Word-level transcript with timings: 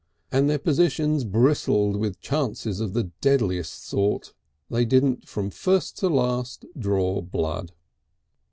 (And 0.31 0.49
their 0.49 0.57
positions 0.57 1.23
bristled 1.23 1.95
with 1.95 2.19
chances 2.19 2.79
of 2.79 2.93
the 2.93 3.11
deadliest 3.21 3.85
sort!) 3.85 4.33
They 4.67 4.83
didn't 4.83 5.27
from 5.29 5.51
first 5.51 5.95
to 5.99 6.09
last 6.09 6.65
draw 6.75 7.21
blood. 7.21 7.71